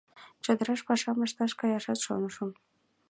[0.43, 2.49] Чодыраш пашам ышташ каяшат шонышым.